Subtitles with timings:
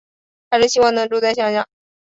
[0.49, 1.67] 还是希望能住在乡下